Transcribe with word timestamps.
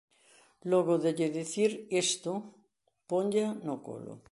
Logo 0.71 0.93
de 1.03 1.11
lle 1.17 1.29
dicir 1.39 1.71
isto, 2.05 2.33
ponlla 3.09 3.47
no 3.65 3.75
colo. 3.85 4.13